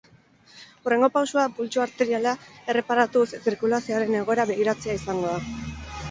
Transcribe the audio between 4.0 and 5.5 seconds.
egoera begiratzea izango